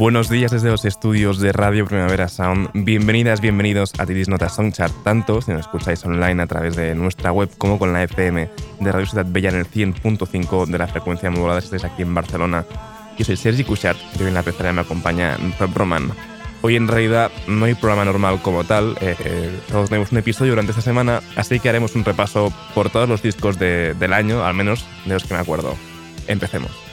Buenos 0.00 0.30
días 0.30 0.50
desde 0.50 0.70
los 0.70 0.86
estudios 0.86 1.40
de 1.40 1.52
Radio 1.52 1.84
Primavera 1.84 2.26
Sound. 2.26 2.70
Bienvenidas, 2.72 3.42
bienvenidos 3.42 3.92
a 3.98 4.06
Tidis 4.06 4.30
Notas 4.30 4.54
Songchart, 4.54 4.94
tanto 5.04 5.42
si 5.42 5.50
nos 5.50 5.60
escucháis 5.60 6.02
online 6.06 6.42
a 6.42 6.46
través 6.46 6.74
de 6.74 6.94
nuestra 6.94 7.32
web 7.32 7.50
como 7.58 7.78
con 7.78 7.92
la 7.92 8.02
FM 8.04 8.48
de 8.80 8.92
Radio 8.92 9.06
Ciudad 9.06 9.26
Bella 9.28 9.50
en 9.50 9.56
el 9.56 9.66
100.5 9.66 10.64
de 10.68 10.78
la 10.78 10.86
frecuencia 10.86 11.30
modulada 11.30 11.60
si 11.60 11.66
estáis 11.66 11.84
aquí 11.84 12.00
en 12.00 12.14
Barcelona. 12.14 12.64
Yo 13.18 13.26
soy 13.26 13.36
Sergi 13.36 13.62
Cuchat 13.62 13.98
y 14.18 14.22
hoy 14.22 14.28
en 14.28 14.34
la 14.34 14.42
pecera 14.42 14.72
me 14.72 14.80
acompaña 14.80 15.36
Rob 15.58 15.74
Roman. 15.74 16.12
Hoy 16.62 16.76
en 16.76 16.88
realidad 16.88 17.30
no 17.46 17.66
hay 17.66 17.74
programa 17.74 18.06
normal 18.06 18.40
como 18.40 18.64
tal, 18.64 18.96
eh, 19.02 19.14
eh 19.22 19.60
tenemos 19.86 20.12
un 20.12 20.16
episodio 20.16 20.52
durante 20.52 20.70
esta 20.70 20.80
semana, 20.80 21.20
así 21.36 21.60
que 21.60 21.68
haremos 21.68 21.94
un 21.94 22.06
repaso 22.06 22.50
por 22.74 22.88
todos 22.88 23.06
los 23.06 23.20
discos 23.20 23.58
del 23.58 24.12
año, 24.14 24.46
al 24.46 24.54
menos 24.54 24.86
de 25.04 25.12
los 25.12 25.24
que 25.24 25.34
me 25.34 25.40
acuerdo. 25.40 25.76
Empecemos. 26.26 26.89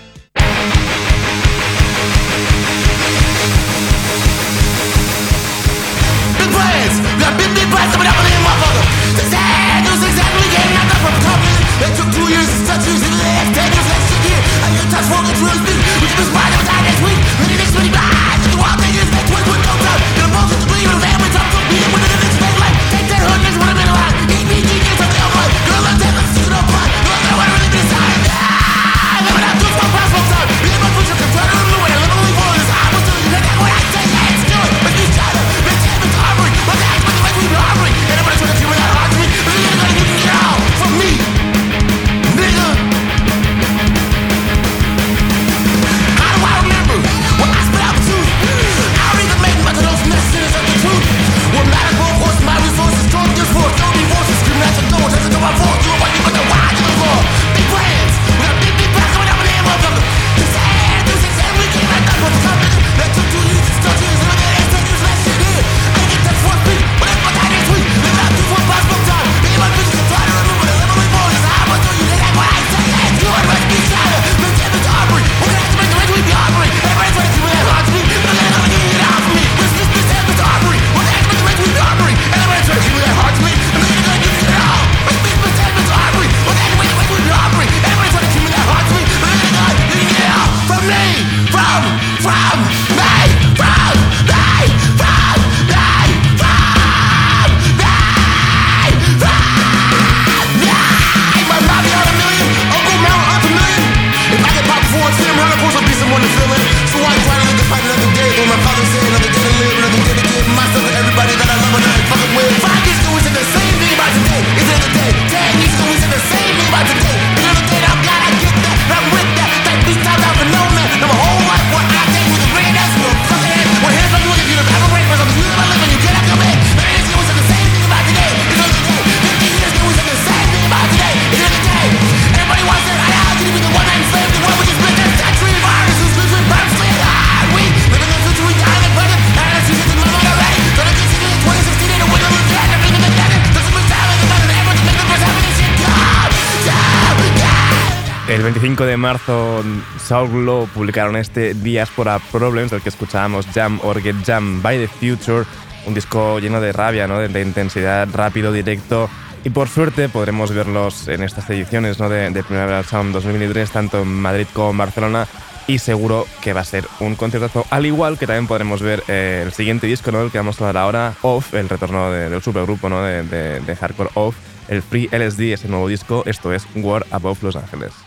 El 148.30 148.44
25 148.44 148.86
de 148.86 148.98
marzo, 148.98 149.64
Soul 150.06 150.68
publicaron 150.74 151.16
este 151.16 151.54
Diaspora 151.54 152.20
Problems, 152.20 152.72
del 152.72 152.82
que 152.82 152.90
escuchábamos 152.90 153.48
Jam 153.54 153.80
or 153.84 154.02
Get 154.02 154.18
Jam 154.26 154.62
by 154.62 154.78
the 154.78 154.88
Future, 154.90 155.46
un 155.86 155.94
disco 155.94 156.38
lleno 156.38 156.60
de 156.60 156.74
rabia, 156.74 157.08
¿no? 157.08 157.20
de, 157.20 157.42
intensidad, 157.42 158.06
rápido, 158.12 158.52
directo. 158.52 159.10
Y 159.46 159.50
por 159.50 159.70
suerte 159.70 160.10
podremos 160.10 160.52
verlos 160.52 161.08
en 161.08 161.24
estas 161.24 161.50
ediciones 161.50 162.00
¿no? 162.00 162.10
de, 162.10 162.30
de 162.30 162.44
Primavera 162.44 162.84
Sound 162.84 163.14
2023, 163.14 163.72
tanto 163.72 164.02
en 164.02 164.10
Madrid 164.10 164.48
como 164.52 164.72
en 164.72 164.78
Barcelona. 164.78 165.26
Y 165.66 165.80
seguro 165.80 166.28
que 166.42 166.52
va 166.52 166.62
a 166.62 166.66
ser 166.66 166.86
un 167.00 167.16
conciertazo, 167.16 167.66
al 167.70 167.86
igual 167.86 168.18
que 168.18 168.28
también 168.28 168.48
podremos 168.48 168.82
ver 168.82 169.04
eh, 169.08 169.44
el 169.46 169.54
siguiente 169.54 169.88
disco, 169.88 170.12
¿no? 170.12 170.22
el 170.22 170.32
que 170.32 170.38
vamos 170.38 170.62
a 170.62 170.68
hablar 170.68 170.84
ahora, 170.84 171.14
Off, 171.22 171.54
el 171.54 171.70
retorno 171.70 172.12
del 172.12 172.42
supergrupo 172.42 172.90
¿no? 172.90 173.04
de, 173.04 173.24
de 173.24 173.76
hardcore 173.76 174.10
Off, 174.16 174.36
el 174.68 174.82
Free 174.82 175.10
LSD, 175.14 175.54
ese 175.54 175.70
nuevo 175.70 175.88
disco, 175.88 176.24
esto 176.26 176.52
es 176.52 176.68
War 176.76 177.06
Above 177.12 177.42
Los 177.44 177.56
Ángeles. 177.56 178.07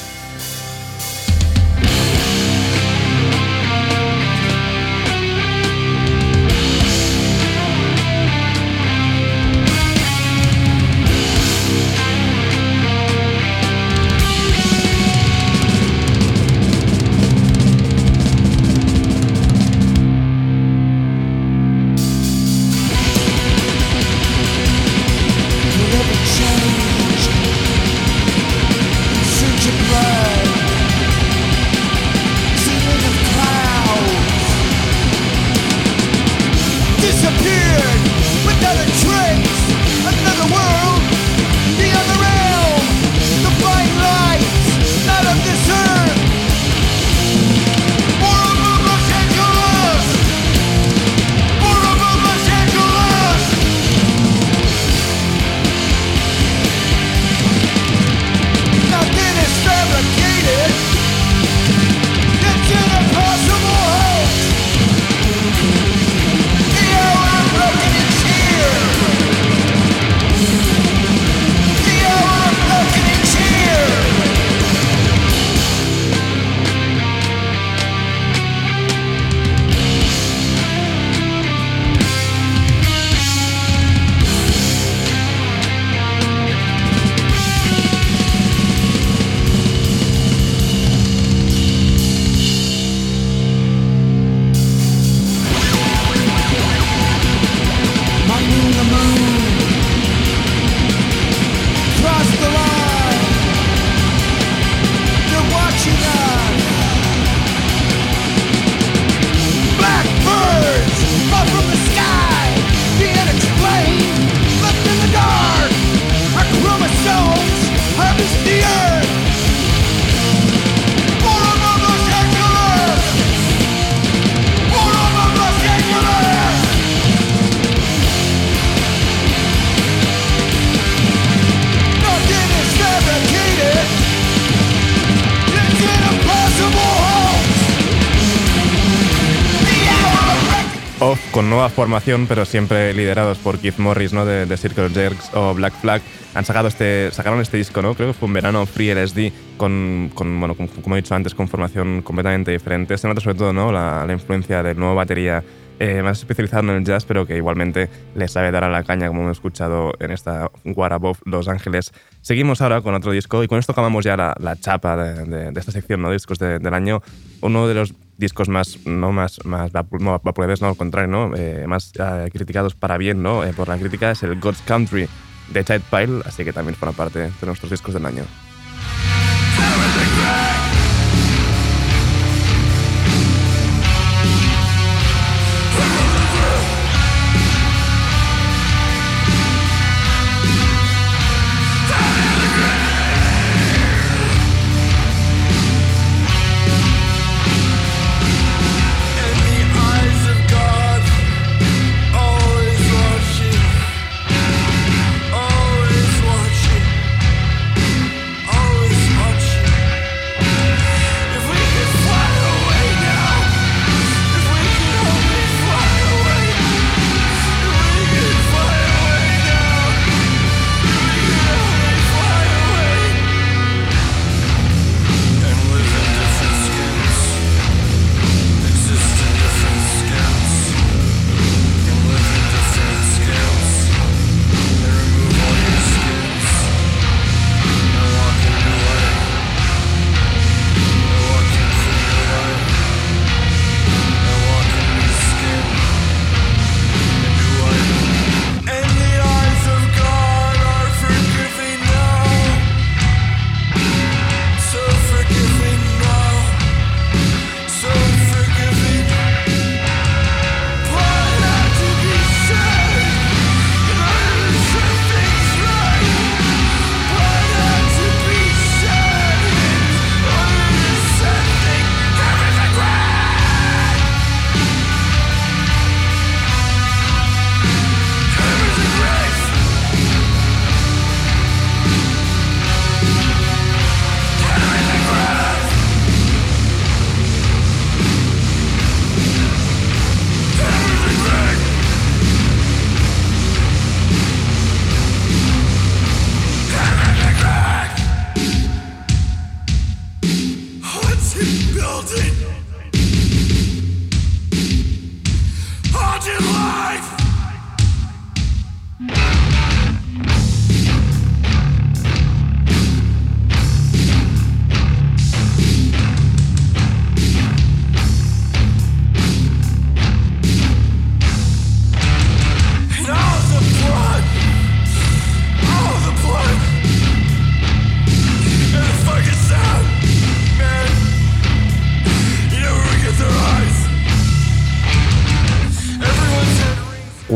Formación, 141.71 142.27
pero 142.27 142.45
siempre 142.45 142.93
liderados 142.93 143.37
por 143.37 143.59
Keith 143.59 143.77
Morris, 143.77 144.13
¿no? 144.13 144.25
De, 144.25 144.57
Circle 144.57 144.89
Jerks 144.89 145.31
o 145.33 145.53
Black 145.53 145.73
Flag. 145.81 146.01
Han 146.33 146.45
sacado 146.45 146.67
este, 146.67 147.11
sacaron 147.11 147.41
este 147.41 147.57
disco, 147.57 147.81
¿no? 147.81 147.95
Creo 147.95 148.09
que 148.09 148.13
fue 148.13 148.27
un 148.27 148.33
verano 148.33 148.65
Free 148.65 148.93
LSD 148.93 149.31
con, 149.57 150.11
con 150.13 150.39
bueno, 150.39 150.55
como, 150.55 150.95
he 150.95 151.01
dicho 151.01 151.15
antes, 151.15 151.33
con 151.33 151.47
formación 151.47 152.01
completamente 152.01 152.51
diferente. 152.51 152.97
Se 152.97 153.07
nota 153.07 153.21
sobre 153.21 153.37
todo, 153.37 153.53
¿no? 153.53 153.71
La, 153.71 154.05
influencia 154.11 154.61
del 154.61 154.77
nuevo 154.77 154.95
batería 154.95 155.43
eh, 155.79 156.03
más 156.03 156.19
especializado 156.19 156.63
en 156.63 156.77
el 156.77 156.83
jazz, 156.83 157.05
pero 157.05 157.25
que 157.25 157.35
igualmente 157.35 157.89
le 158.13 158.27
sabe 158.27 158.51
dar 158.51 158.63
a 158.63 158.69
la 158.69 158.83
caña, 158.83 159.07
como 159.07 159.21
hemos 159.21 159.37
escuchado 159.37 159.93
en 159.99 160.11
esta 160.11 160.51
War 160.63 160.93
Above 160.93 161.19
Los 161.25 161.47
Ángeles. 161.47 161.91
Seguimos 162.21 162.61
ahora 162.61 162.81
con 162.81 162.93
otro 162.93 163.11
disco 163.11 163.43
y 163.43 163.47
con 163.47 163.57
esto 163.57 163.71
acabamos 163.71 164.05
ya 164.05 164.15
la, 164.15 164.55
chapa 164.59 164.95
de, 164.95 165.59
esta 165.59 165.71
sección, 165.71 166.01
¿no? 166.01 166.11
discos 166.11 166.37
del 166.37 166.73
año. 166.73 167.01
Uno 167.41 167.67
de 167.67 167.73
los 167.73 167.95
discos 168.21 168.47
más, 168.47 168.77
no 168.85 169.11
más, 169.11 169.43
más 169.43 169.71
no, 169.73 170.21
no 170.61 170.67
al 170.67 170.77
contrario, 170.77 171.09
¿no? 171.09 171.35
Eh, 171.35 171.65
más 171.67 171.91
eh, 171.99 172.29
criticados 172.31 172.75
para 172.75 172.97
bien 172.97 173.21
¿no? 173.21 173.41
por 173.57 173.67
la 173.67 173.77
crítica 173.77 174.11
es 174.11 174.23
el 174.23 174.39
God's 174.39 174.61
Country 174.61 175.09
de 175.49 175.63
Chad 175.65 175.81
Pile, 175.89 176.21
así 176.25 176.45
que 176.45 176.53
también 176.53 176.75
forma 176.75 176.95
parte 176.95 177.19
de 177.19 177.31
nuestros 177.45 177.71
discos 177.71 177.93
del 177.93 178.05
año. 178.05 178.23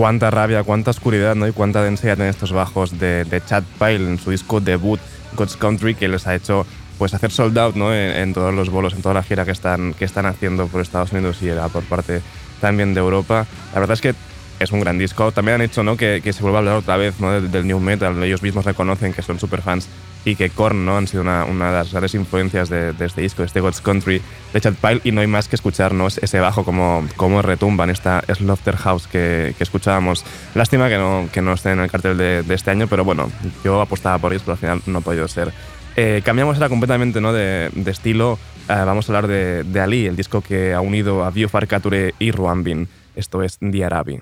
Cuánta 0.05 0.29
rabia, 0.29 0.61
cuánta 0.61 0.91
oscuridad 0.91 1.33
¿no? 1.33 1.47
y 1.47 1.51
cuánta 1.51 1.81
densidad 1.81 2.21
en 2.21 2.27
estos 2.27 2.51
bajos 2.51 2.99
de, 2.99 3.41
Chad 3.47 3.63
Pyle 3.79 4.07
en 4.07 4.19
su 4.19 4.29
disco 4.29 4.61
debut 4.61 4.99
God's 5.35 5.57
Country 5.57 5.95
que 5.95 6.07
les 6.07 6.27
ha 6.27 6.35
hecho 6.35 6.67
pues 6.99 7.15
hacer 7.15 7.31
sold 7.31 7.57
out 7.57 7.75
¿no? 7.75 7.91
en, 7.91 8.31
todos 8.31 8.53
los 8.53 8.69
bolos, 8.69 8.93
en 8.93 9.01
toda 9.01 9.15
la 9.15 9.23
gira 9.23 9.45
que 9.45 9.51
están, 9.51 9.95
que 9.95 10.05
están 10.05 10.27
haciendo 10.27 10.67
por 10.67 10.81
Estados 10.81 11.11
Unidos 11.11 11.39
y 11.41 11.49
por 11.73 11.83
parte 11.85 12.21
también 12.61 12.93
de 12.93 12.99
Europa. 12.99 13.47
La 13.73 13.79
verdad 13.79 13.95
es 13.95 14.01
que 14.01 14.13
es 14.59 14.71
un 14.71 14.79
gran 14.79 14.99
disco. 14.99 15.31
También 15.31 15.55
han 15.55 15.61
hecho 15.61 15.81
¿no? 15.81 15.97
que, 15.97 16.21
se 16.21 16.41
vuelva 16.43 16.59
a 16.59 16.61
hablar 16.61 16.75
otra 16.75 16.97
vez 16.97 17.19
¿no? 17.19 17.41
del, 17.41 17.65
new 17.65 17.79
metal. 17.79 18.21
Ellos 18.23 18.43
mismos 18.43 18.63
reconocen 18.63 19.11
que 19.11 19.23
son 19.23 19.39
super 19.39 19.63
fans 19.63 19.87
y 20.25 20.35
que 20.35 20.49
Korn 20.49 20.85
¿no? 20.85 20.97
han 20.97 21.07
sido 21.07 21.21
una, 21.21 21.45
una 21.45 21.67
de 21.67 21.77
las 21.77 21.91
grandes 21.91 22.15
influencias 22.15 22.67
de, 22.67 22.93
este 22.99 23.21
disco, 23.21 23.43
de 23.43 23.45
este 23.45 23.61
God's 23.61 23.79
Country 23.79 24.21
de 24.53 24.61
Chad 24.61 24.73
Pyle, 24.73 25.01
y 25.03 25.11
no 25.11 25.21
hay 25.21 25.27
más 25.27 25.47
que 25.47 25.55
escucharnos 25.55 26.17
ese 26.17 26.39
bajo 26.39 26.65
como, 26.65 27.07
como 27.15 27.41
retumba 27.41 27.83
en 27.83 27.91
esta 27.91 28.23
Slaughterhouse 28.33 29.07
que, 29.07 29.53
que 29.57 29.63
escuchábamos. 29.63 30.25
Lástima 30.55 30.89
que 30.89 30.97
no, 30.97 31.29
que 31.31 31.41
no 31.41 31.53
esté 31.53 31.71
en 31.71 31.79
el 31.79 31.91
cartel 31.91 32.17
de, 32.17 32.43
este 32.49 32.71
año, 32.71 32.87
pero 32.87 33.05
bueno, 33.05 33.31
yo 33.63 33.79
apostaba 33.79 34.17
por 34.17 34.33
ellos, 34.33 34.41
pero 34.43 34.53
al 34.53 34.59
final 34.59 34.81
no 34.87 34.99
ha 34.99 35.01
podido 35.01 35.27
ser. 35.27 35.53
Eh, 35.95 36.21
cambiamos 36.25 36.55
ahora 36.55 36.69
completamente 36.69 37.21
¿no? 37.21 37.31
de, 37.31 37.69
de 37.73 37.91
estilo. 37.91 38.39
Eh, 38.67 38.73
vamos 38.73 39.07
a 39.07 39.11
hablar 39.11 39.27
de, 39.27 39.63
de, 39.63 39.79
Ali, 39.79 40.07
el 40.07 40.15
disco 40.15 40.41
que 40.41 40.73
ha 40.73 40.81
unido 40.81 41.23
a 41.23 41.29
Bio 41.29 41.47
Farcature 41.47 42.15
y 42.17 42.31
Ruambin. 42.31 42.87
Esto 43.15 43.43
es 43.43 43.57
Diarabi. 43.61 44.19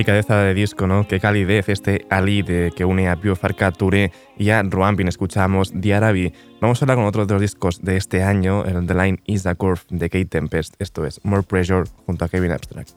Delicadeza 0.00 0.38
de 0.38 0.54
disco, 0.54 0.86
¿no? 0.86 1.06
Qué 1.06 1.20
calidez 1.20 1.68
este 1.68 2.06
Ali 2.08 2.40
de, 2.40 2.72
que 2.74 2.86
une 2.86 3.10
a 3.10 3.16
Pio 3.16 3.36
Farka 3.36 3.70
Touré 3.70 4.12
y 4.38 4.48
a 4.48 4.62
Ruampin. 4.62 5.08
Escuchamos 5.08 5.72
Diarabi. 5.74 6.32
Vamos 6.58 6.80
a 6.80 6.84
hablar 6.86 6.96
con 6.96 7.04
otro 7.04 7.26
de 7.26 7.34
los 7.34 7.42
discos 7.42 7.82
de 7.82 7.98
este 7.98 8.22
año, 8.22 8.64
el 8.64 8.86
The 8.86 8.94
Line 8.94 9.18
is 9.26 9.42
the 9.42 9.54
Curve 9.54 9.82
de 9.90 10.08
Kate 10.08 10.24
Tempest. 10.24 10.74
Esto 10.78 11.04
es 11.04 11.20
More 11.22 11.42
Pressure 11.42 11.84
junto 12.06 12.24
a 12.24 12.28
Kevin 12.30 12.52
Abstract. 12.52 12.92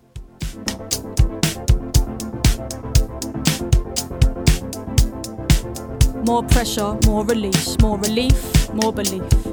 More 6.25 6.47
pressure, 6.47 6.97
more 7.05 7.27
release, 7.27 7.75
more 7.81 8.01
relief, 8.01 8.69
more 8.73 8.93
belief. 8.93 9.52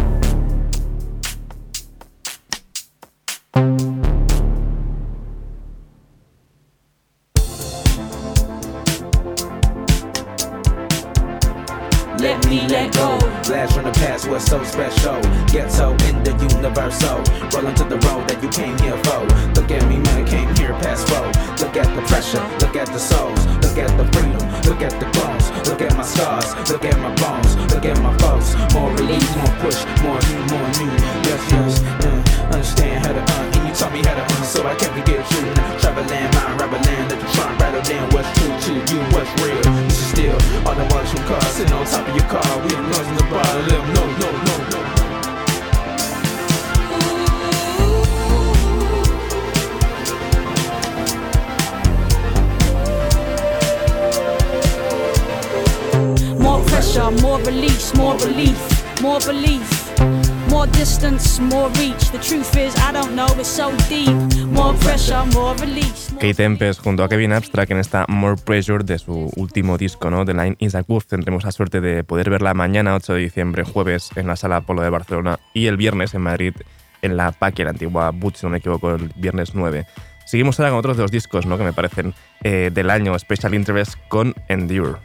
Kate 66.31 66.43
Tempest 66.43 66.79
junto 66.79 67.03
a 67.03 67.09
Kevin 67.09 67.33
Abstract 67.33 67.71
en 67.71 67.77
esta 67.77 68.05
More 68.07 68.41
Pressure 68.41 68.85
de 68.85 68.97
su 68.99 69.29
último 69.35 69.77
disco, 69.77 70.09
¿no? 70.09 70.23
The 70.23 70.33
Line 70.33 70.55
is 70.59 70.75
a. 70.75 70.83
Tendremos 71.05 71.43
la 71.43 71.51
suerte 71.51 71.81
de 71.81 72.05
poder 72.05 72.29
verla 72.29 72.53
mañana, 72.53 72.95
8 72.95 73.15
de 73.15 73.19
diciembre, 73.19 73.65
jueves, 73.65 74.11
en 74.15 74.27
la 74.27 74.37
Sala 74.37 74.57
Apolo 74.57 74.81
de 74.81 74.89
Barcelona 74.89 75.39
y 75.53 75.65
el 75.67 75.75
viernes 75.75 76.13
en 76.13 76.21
Madrid, 76.21 76.53
en 77.01 77.17
la 77.17 77.33
Paqui, 77.33 77.65
la 77.65 77.71
antigua 77.71 78.11
Butch, 78.11 78.37
si 78.37 78.45
no 78.45 78.51
me 78.51 78.59
equivoco, 78.59 78.95
el 78.95 79.11
viernes 79.17 79.55
9. 79.55 79.85
Seguimos 80.25 80.57
ahora 80.59 80.69
con 80.69 80.79
otros 80.79 80.95
dos 80.95 81.11
discos, 81.11 81.45
¿no? 81.45 81.57
Que 81.57 81.65
me 81.65 81.73
parecen 81.73 82.13
eh, 82.43 82.69
del 82.73 82.89
año 82.91 83.17
Special 83.19 83.53
Interest 83.53 83.95
con 84.07 84.33
Endure. 84.47 84.99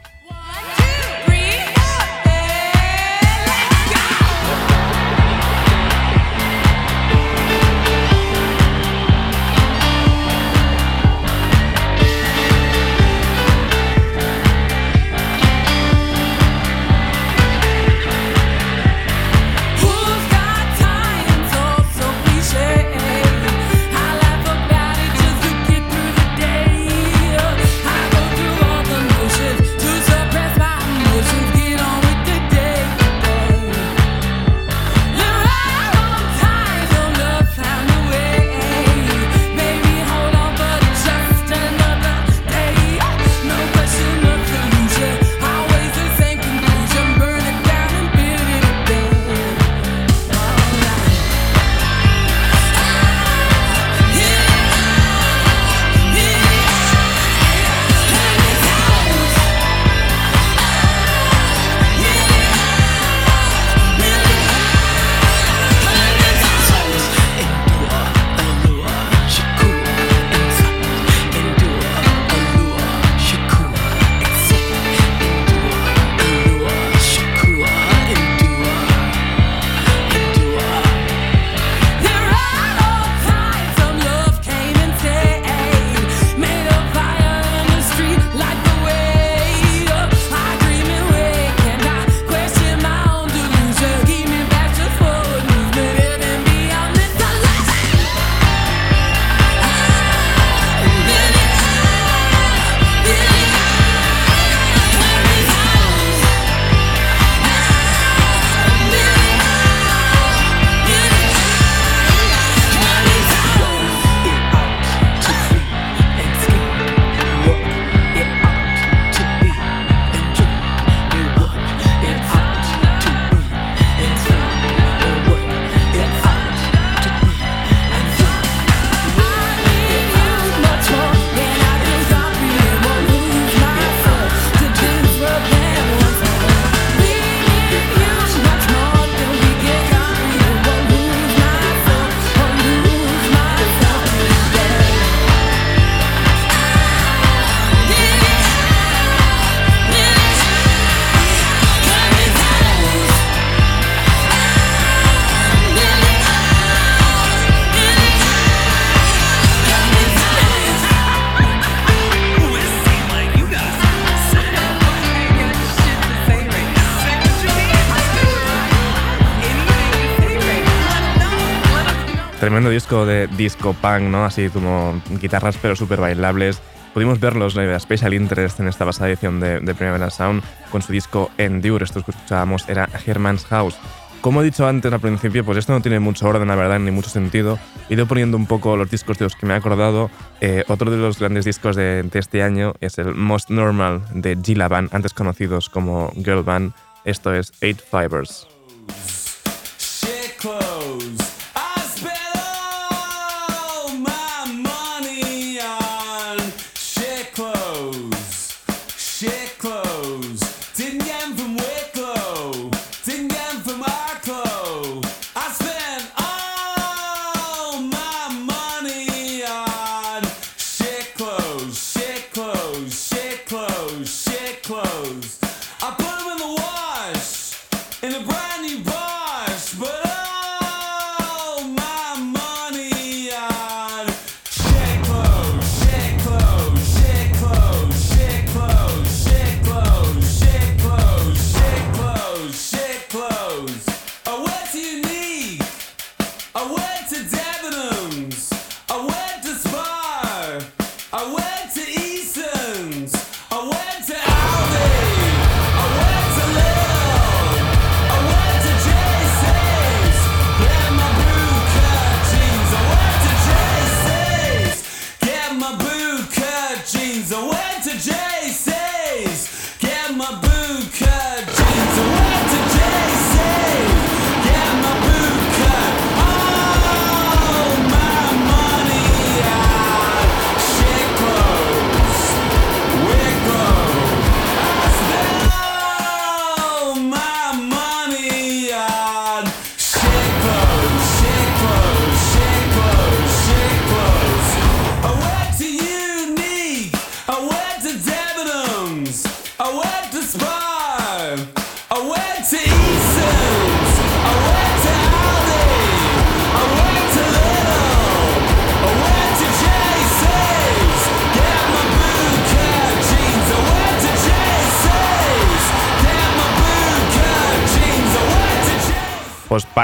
Disco 172.77 173.07
de 173.07 173.25
disco 173.25 173.73
punk, 173.73 174.01
¿no? 174.01 174.23
Así 174.23 174.49
como 174.49 175.01
guitarras 175.19 175.57
pero 175.59 175.75
súper 175.75 175.99
bailables. 175.99 176.61
Pudimos 176.93 177.19
verlos 177.19 177.57
en 177.57 177.79
Special 177.79 178.13
Interest 178.13 178.59
en 178.59 178.67
esta 178.67 178.85
pasada 178.85 179.09
edición 179.09 179.39
de, 179.39 179.59
de 179.59 179.73
Primavera 179.73 180.11
Sound 180.11 180.43
con 180.71 180.83
su 180.83 180.91
disco 180.91 181.31
Endure. 181.39 181.83
Esto 181.83 182.03
que 182.03 182.11
escuchábamos 182.11 182.69
era 182.69 182.87
Herman's 183.03 183.45
House. 183.45 183.75
Como 184.21 184.41
he 184.41 184.45
dicho 184.45 184.67
antes 184.67 184.93
al 184.93 184.99
principio, 184.99 185.43
pues 185.43 185.57
esto 185.57 185.73
no 185.73 185.81
tiene 185.81 185.99
mucho 185.99 186.27
orden, 186.27 186.47
la 186.47 186.55
verdad, 186.55 186.77
ni 186.77 186.91
mucho 186.91 187.09
sentido. 187.09 187.57
He 187.89 187.95
ido 187.95 188.05
poniendo 188.05 188.37
un 188.37 188.45
poco 188.45 188.77
los 188.77 188.91
discos 188.91 189.17
de 189.17 189.25
los 189.25 189.35
que 189.35 189.47
me 189.47 189.55
he 189.55 189.57
acordado. 189.57 190.11
Eh, 190.39 190.63
otro 190.67 190.91
de 190.91 190.97
los 190.97 191.17
grandes 191.17 191.45
discos 191.45 191.75
de, 191.75 192.03
de, 192.03 192.19
este 192.19 192.43
año 192.43 192.75
es 192.79 192.99
el 192.99 193.15
Most 193.15 193.49
Normal 193.49 194.03
de 194.13 194.37
Gila 194.39 194.67
Band, 194.67 194.89
antes 194.93 195.15
conocidos 195.15 195.69
como 195.69 196.11
Girl 196.13 196.43
Band. 196.43 196.73
Esto 197.05 197.33
es 197.33 197.53
Eight 197.61 197.81
Fibers. 197.89 198.47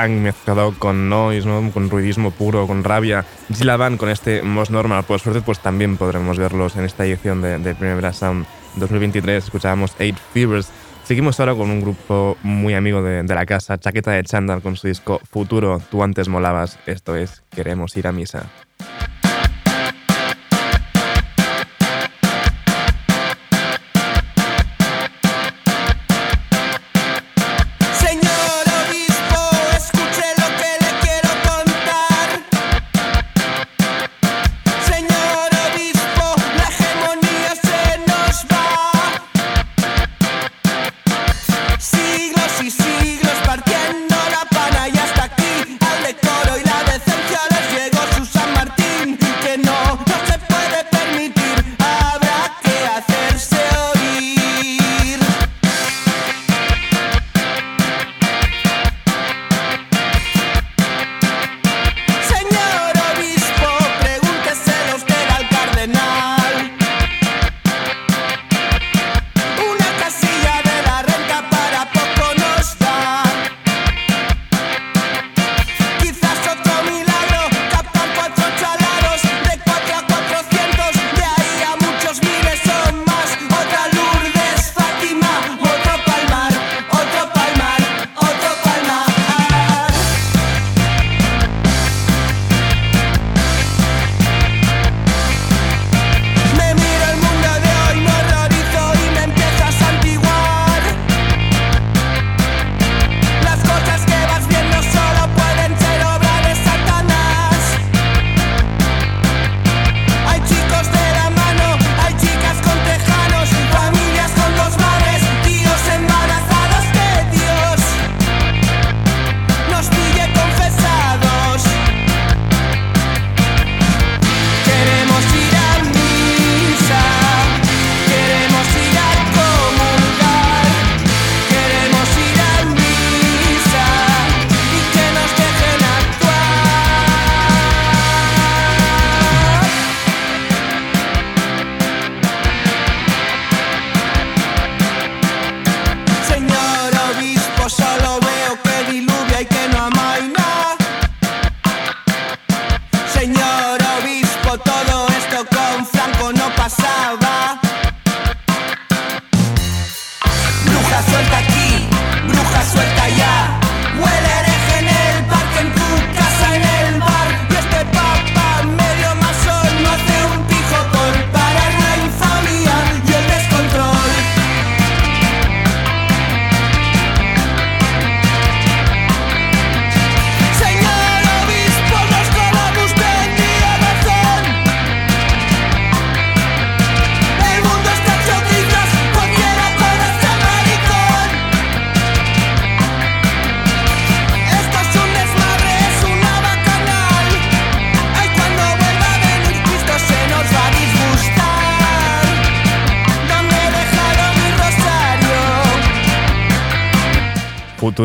Post-punk 0.04 0.22
mezclado 0.22 0.74
con 0.78 1.08
noise, 1.10 1.48
¿no? 1.48 1.72
con 1.72 1.90
ruidismo 1.90 2.32
puro, 2.32 2.68
con 2.68 2.84
rabia. 2.84 3.26
Gila 3.54 3.78
Band 3.78 3.98
con 3.98 4.10
este 4.10 4.42
Most 4.42 4.72
Normal, 4.72 5.04
por 5.06 5.20
suerte, 5.20 5.42
pues 5.42 5.60
también 5.60 5.96
podremos 5.98 6.38
verlos 6.38 6.76
en 6.76 6.84
esta 6.84 7.06
edición 7.06 7.42
de, 7.42 7.58
de 7.60 7.74
Primavera 7.74 8.12
Sound 8.12 8.46
2023. 8.76 9.46
Escuchábamos 9.46 9.96
Eight 10.00 10.18
Fevers. 10.34 10.70
Seguimos 11.06 11.40
ahora 11.40 11.56
con 11.56 11.70
un 11.70 11.82
grupo 11.82 12.38
muy 12.44 12.74
amigo 12.74 13.02
de, 13.02 13.24
de 13.24 13.36
la 13.36 13.46
casa, 13.46 13.78
Chaqueta 13.78 14.12
de 14.12 14.24
Chandal, 14.24 14.62
con 14.62 14.76
su 14.76 14.88
disco 14.88 15.22
Futuro, 15.30 15.82
Tú 15.90 16.04
antes 16.04 16.28
molabas. 16.28 16.80
Esto 16.86 17.16
es 17.16 17.44
Queremos 17.50 17.96
ir 17.96 18.08
a 18.08 18.12
misa. 18.12 18.50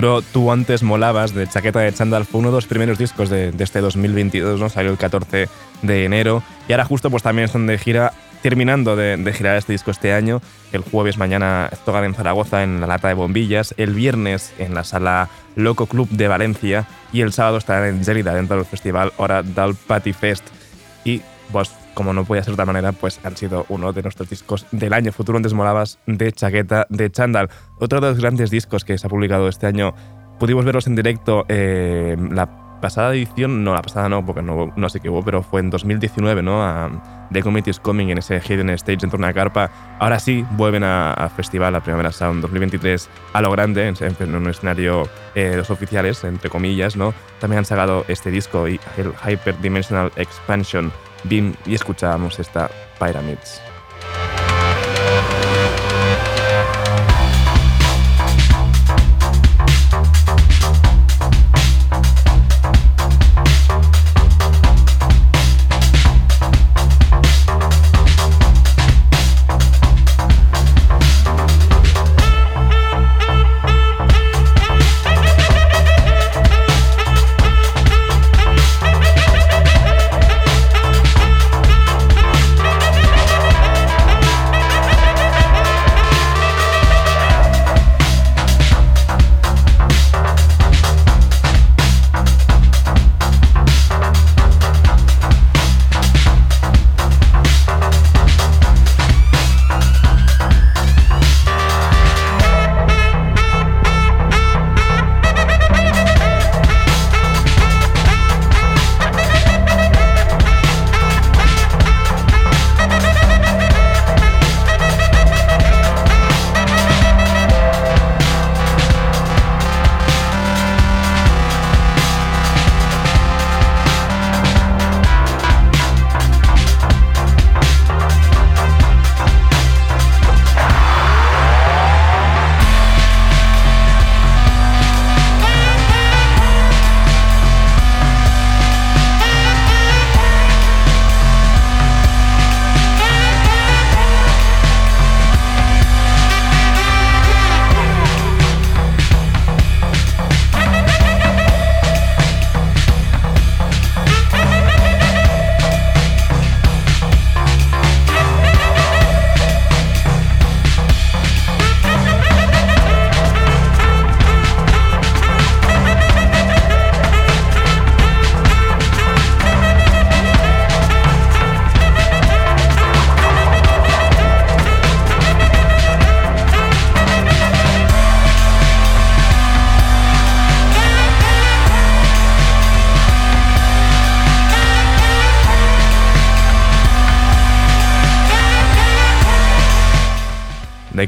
Tú 0.01 0.53
antes 0.53 0.85
molabas 0.85 1.35
de 1.35 1.49
Chaqueta 1.49 1.81
de 1.81 1.93
Chandal 1.93 2.25
fue 2.25 2.39
uno 2.39 2.51
de 2.51 2.57
los 2.57 2.67
primeros 2.67 2.99
discos 2.99 3.31
de, 3.31 3.51
de 3.51 3.65
este 3.65 3.81
2022, 3.81 4.61
¿no? 4.61 4.69
Salió 4.69 4.93
el 4.93 4.97
14 4.97 5.49
de 5.83 6.05
enero 6.05 6.45
y 6.69 6.73
ahora 6.73 6.85
justo 6.85 7.11
pues 7.11 7.25
también 7.25 7.49
son 7.49 7.67
de 7.67 7.79
gira 7.79 8.13
terminando 8.41 8.95
de, 8.95 9.17
de 9.17 9.33
girar 9.33 9.57
este 9.57 9.73
disco 9.73 9.91
este 9.91 10.13
año. 10.13 10.41
El 10.71 10.83
jueves 10.83 11.19
mañana 11.19 11.69
tocan 11.85 12.05
en 12.05 12.15
Zaragoza 12.15 12.63
en 12.63 12.81
la 12.81 12.87
Lata 12.87 13.09
de 13.09 13.15
Bombillas, 13.15 13.75
el 13.77 13.93
viernes 13.93 14.55
en 14.59 14.73
la 14.73 14.85
sala 14.85 15.31
Loco 15.57 15.87
Club 15.87 16.09
de 16.11 16.29
Valencia 16.29 16.87
y 17.13 17.23
el 17.23 17.33
sábado 17.33 17.59
estarán 17.59 17.89
en 17.89 18.05
Gélida 18.05 18.35
dentro 18.35 18.57
del 18.57 18.67
festival 18.67 19.13
Hora 19.17 19.43
del 19.43 19.75
Patty 19.75 20.13
Fest. 20.13 20.47
Y 21.03 21.23
pues 21.51 21.73
como 21.99 22.13
no 22.13 22.25
podía 22.25 22.45
ser 22.45 22.53
de 22.53 22.55
otra 22.55 22.65
manera, 22.65 22.93
pues 22.93 23.19
han 23.25 23.37
sido 23.37 23.67
uno 23.69 23.93
de 23.93 24.03
nuestros 24.03 24.31
discos 24.31 24.67
del 24.71 24.93
año. 24.93 25.11
Futuro 25.11 25.37
antes 25.37 25.53
molabas 25.53 25.99
de 26.07 26.31
Chaqueta 26.31 26.87
de 26.91 27.11
Chandal. 27.11 27.51
Otro 27.81 28.01
de 28.01 28.11
los 28.11 28.21
grandes 28.21 28.53
discos 28.53 28.85
que 28.85 28.97
se 28.97 29.09
ha 29.09 29.11
publicado 29.11 29.49
este 29.49 29.67
año. 29.67 29.97
Pudimos 30.39 30.65
verlos 30.65 30.87
en 30.87 30.95
directo 30.95 31.45
eh, 31.49 32.17
la 32.31 32.79
pasada 32.81 33.13
edición, 33.13 33.65
no, 33.65 33.75
la 33.75 33.83
pasada 33.83 34.09
no, 34.09 34.25
porque 34.25 34.43
no, 34.43 34.73
no 34.77 34.89
sé 34.89 35.01
qué 35.01 35.09
hubo, 35.09 35.25
pero 35.25 35.43
fue 35.43 35.59
en 35.59 35.71
2019, 35.71 36.41
¿no? 36.41 36.63
A 36.63 37.29
The 37.33 37.43
Committee 37.43 37.71
is 37.73 37.81
Coming 37.81 38.11
en 38.11 38.19
ese 38.19 38.41
Hidden 38.41 38.71
Stage 38.71 38.99
dentro 38.99 39.19
de 39.19 39.25
una 39.25 39.33
carpa. 39.33 39.69
Ahora 39.99 40.21
sí, 40.21 40.47
vuelven 40.53 40.85
a, 40.85 41.15
a 41.15 41.29
Festival, 41.29 41.75
a 41.75 41.81
Primavera 41.81 42.13
Sound 42.13 42.43
2023, 42.43 43.11
a 43.33 43.43
lo 43.43 43.51
grande, 43.51 43.89
en, 43.89 43.97
en 44.21 44.35
un 44.37 44.49
escenario 44.49 45.09
eh, 45.35 45.55
los 45.57 45.69
oficiales, 45.73 46.23
entre 46.23 46.49
comillas, 46.49 46.95
¿no? 46.95 47.13
También 47.41 47.59
han 47.59 47.65
sacado 47.65 48.05
este 48.07 48.31
disco 48.31 48.69
y 48.69 48.79
el 48.99 49.13
Hyperdimensional 49.27 50.13
Expansion 50.15 50.93
Beam 51.25 51.55
y 51.67 51.75
escuchábamos 51.75 52.39
esta 52.39 52.71
Pyramids. 52.99 53.61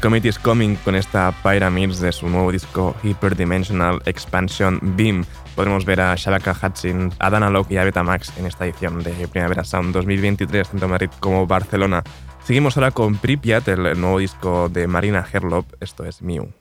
Committee 0.01 0.29
is 0.29 0.39
Coming 0.39 0.75
con 0.77 0.95
esta 0.95 1.31
Pyramids 1.43 1.99
de 1.99 2.11
su 2.11 2.27
nuevo 2.27 2.51
disco 2.51 2.95
Hyperdimensional 3.03 4.01
Expansion 4.05 4.79
Beam. 4.81 5.23
Podremos 5.55 5.85
ver 5.85 6.01
a 6.01 6.15
Shabaka 6.15 6.57
Hutchins, 6.59 7.15
a 7.19 7.29
Dana 7.29 7.51
Locke 7.51 7.73
y 7.75 7.77
a 7.77 7.83
Betamax 7.83 8.35
en 8.37 8.47
esta 8.47 8.65
edición 8.65 9.03
de 9.03 9.27
Primavera 9.27 9.63
Sound 9.63 9.93
2023 9.93 10.69
tanto 10.69 10.87
Madrid 10.87 11.11
como 11.19 11.45
Barcelona. 11.45 12.03
Seguimos 12.43 12.77
ahora 12.77 12.89
con 12.89 13.17
Pripyat, 13.17 13.67
el 13.67 13.99
nuevo 14.01 14.17
disco 14.17 14.69
de 14.69 14.87
Marina 14.87 15.23
Herlop. 15.31 15.67
Esto 15.79 16.03
es 16.03 16.23
Mew. 16.23 16.51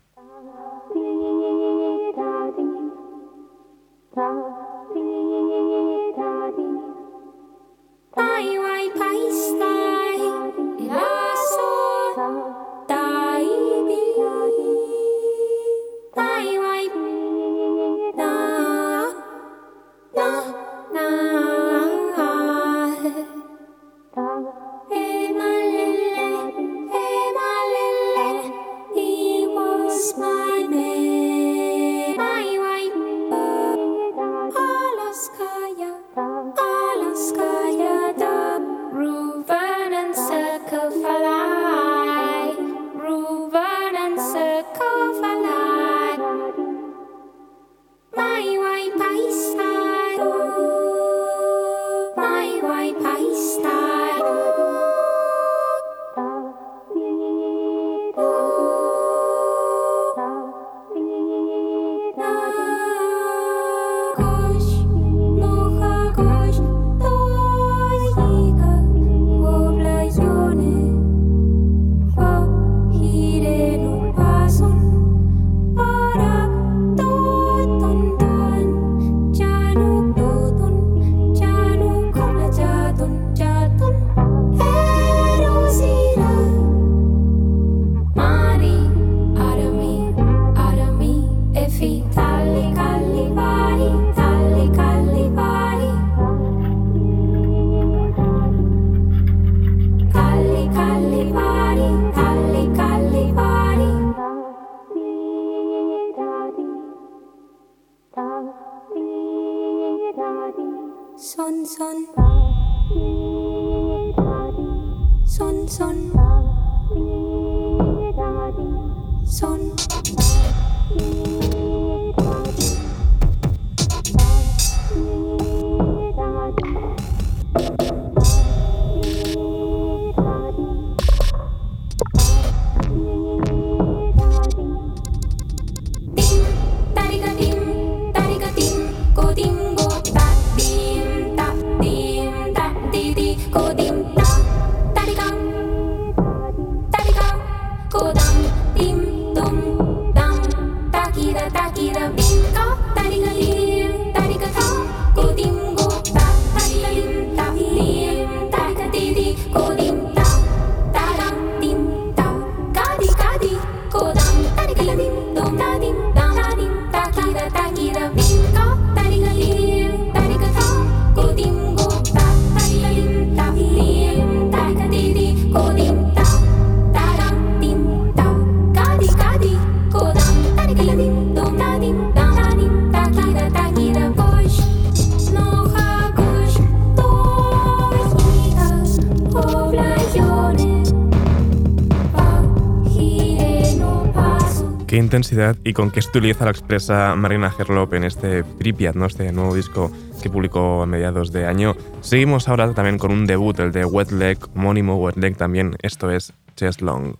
intensidad 195.11 195.57
y 195.65 195.73
con 195.73 195.91
qué 195.91 196.01
sutileza 196.03 196.45
lo 196.45 196.53
expresa 196.53 197.17
Marina 197.17 197.53
Herlop 197.59 197.95
en 197.95 198.05
este 198.05 198.45
Pripyat, 198.45 198.95
¿no? 198.95 199.07
este 199.07 199.33
nuevo 199.33 199.57
disco 199.57 199.91
que 200.23 200.31
publicó 200.31 200.83
a 200.83 200.87
mediados 200.87 201.33
de 201.33 201.47
año. 201.47 201.75
Seguimos 202.01 202.49
ahora 202.49 202.73
también 202.75 202.97
con 202.97 203.11
un 203.11 203.27
debut, 203.27 203.59
el 203.59 203.73
de 203.73 203.85
Wet 203.85 204.13
Leg, 204.13 204.39
homónimo 204.55 204.99
Wet 204.99 205.17
Leg 205.17 205.37
también, 205.37 205.75
esto 205.83 206.13
es 206.13 206.33
Chess 206.55 206.81
Long. 206.81 207.17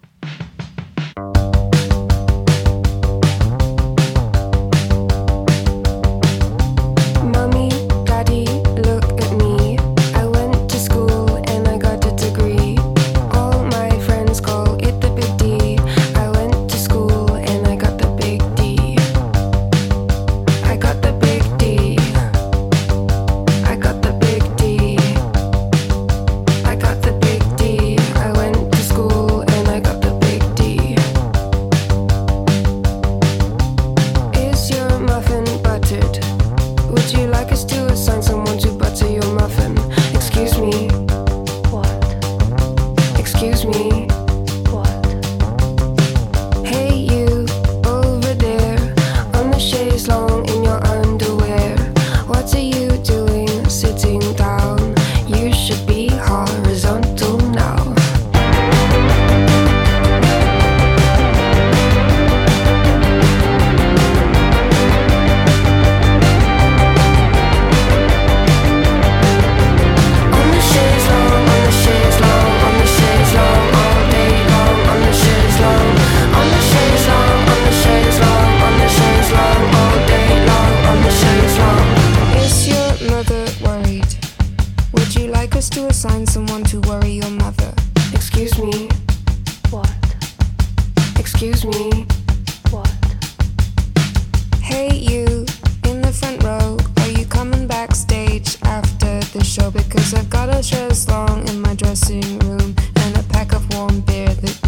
to 85.81 85.87
assign 85.87 86.27
someone 86.27 86.63
to 86.63 86.79
worry 86.81 87.13
your 87.13 87.31
mother. 87.31 87.73
Excuse 88.13 88.59
me. 88.59 88.89
What? 89.71 89.91
Excuse 91.19 91.65
me. 91.65 92.07
What? 92.71 92.91
Hey, 94.61 94.95
you 94.95 95.25
in 95.89 96.03
the 96.03 96.13
front 96.13 96.43
row. 96.43 96.77
Are 97.03 97.11
you 97.19 97.25
coming 97.25 97.67
backstage 97.67 98.59
after 98.65 99.21
the 99.33 99.43
show? 99.43 99.71
Because 99.71 100.13
I've 100.13 100.29
got 100.29 100.51
a 100.51 100.61
dress 100.69 101.09
long 101.09 101.49
in 101.49 101.63
my 101.63 101.75
dressing 101.75 102.39
room 102.41 102.77
and 102.97 103.17
a 103.17 103.23
pack 103.31 103.55
of 103.55 103.63
warm 103.73 104.01
beer 104.01 104.35
that 104.35 104.60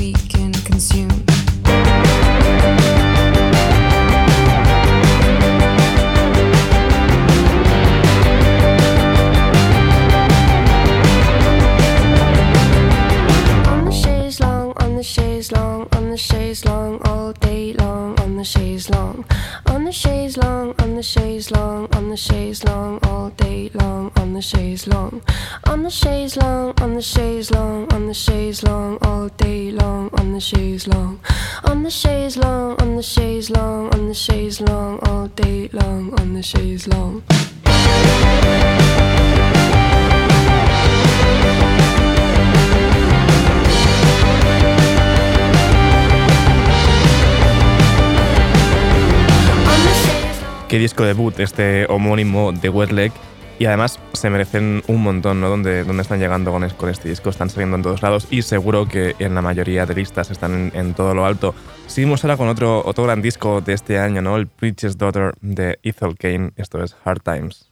disco 50.92 51.04
debut, 51.04 51.40
este 51.40 51.86
homónimo 51.88 52.52
de 52.52 52.68
Westlake, 52.68 53.14
y 53.58 53.64
además 53.64 53.98
se 54.12 54.28
merecen 54.28 54.82
un 54.88 55.02
montón, 55.02 55.40
¿no? 55.40 55.48
Donde, 55.48 55.84
donde 55.84 56.02
están 56.02 56.20
llegando 56.20 56.52
con, 56.52 56.68
con 56.68 56.90
este 56.90 57.08
disco, 57.08 57.30
están 57.30 57.48
saliendo 57.48 57.76
en 57.76 57.82
todos 57.82 58.02
lados 58.02 58.26
y 58.30 58.42
seguro 58.42 58.86
que 58.86 59.16
en 59.18 59.34
la 59.34 59.40
mayoría 59.40 59.86
de 59.86 59.94
listas 59.94 60.30
están 60.30 60.70
en, 60.74 60.92
todo 60.92 61.14
lo 61.14 61.24
alto. 61.24 61.54
Seguimos 61.86 62.24
ahora 62.24 62.36
con 62.36 62.48
otro, 62.48 62.82
otro 62.84 63.04
gran 63.04 63.22
disco 63.22 63.62
de 63.62 63.72
este 63.72 63.98
año, 63.98 64.20
¿no? 64.20 64.36
El 64.36 64.48
Preacher's 64.48 64.98
Daughter 64.98 65.32
de 65.40 65.78
Ethel 65.82 66.14
Kane, 66.18 66.50
esto 66.56 66.82
es 66.84 66.94
Hard 67.04 67.22
Times. 67.22 67.71